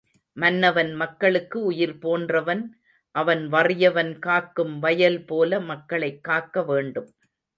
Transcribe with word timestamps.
மன்னவன் 0.37 0.93
மக்களுக்கு 0.93 1.63
உயிர் 1.63 1.97
போன்றவன் 1.97 2.63
அவன் 3.15 3.51
வறியவன் 3.51 4.19
காக்கும் 4.19 4.79
வயல் 4.79 5.25
போல 5.25 5.59
மக்களைக் 5.59 6.23
காக்க 6.23 6.63
வேண்டும். 6.63 7.09